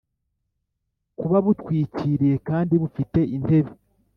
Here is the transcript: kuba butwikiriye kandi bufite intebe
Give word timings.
kuba 1.19 1.37
butwikiriye 1.45 2.35
kandi 2.47 2.73
bufite 2.81 3.19
intebe 3.35 3.71